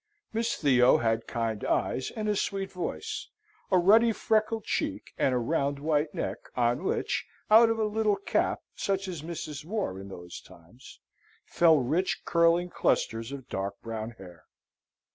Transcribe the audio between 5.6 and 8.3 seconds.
white neck, on which, out of a little